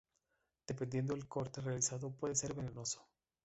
[0.67, 3.07] Dependiendo del corte realizado puede ser venenoso